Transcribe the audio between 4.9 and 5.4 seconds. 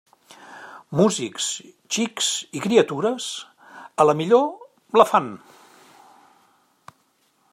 la fan.